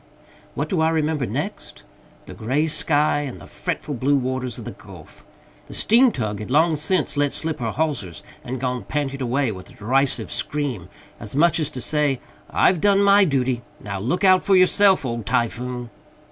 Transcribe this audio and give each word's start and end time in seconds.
What 0.55 0.67
do 0.67 0.81
I 0.81 0.89
remember 0.89 1.27
next? 1.27 1.83
The 2.25 2.33
gray 2.33 2.65
sky 2.65 3.19
and 3.19 3.39
the 3.39 3.45
fretful 3.45 3.93
blue 3.93 4.15
waters 4.15 4.57
of 4.57 4.65
the 4.65 4.71
Gulf. 4.71 5.23
The 5.67 5.75
steam 5.75 6.11
tug 6.11 6.39
had 6.39 6.49
long 6.49 6.75
since 6.75 7.17
let 7.17 7.31
slip 7.31 7.59
her 7.59 7.69
hawsers 7.69 8.23
and 8.43 8.59
gone 8.59 8.83
panting 8.85 9.21
away 9.21 9.51
with 9.51 9.69
a 9.69 9.73
derisive 9.73 10.31
scream, 10.31 10.89
as 11.19 11.35
much 11.35 11.59
as 11.59 11.69
to 11.69 11.81
say, 11.81 12.19
"I've 12.49 12.81
done 12.81 13.03
my 13.03 13.25
duty, 13.25 13.61
now 13.79 13.99
look 13.99 14.23
out 14.23 14.41
for 14.41 14.55
yourself, 14.55 15.05
old 15.05 15.27
Typhoon!" 15.27 15.91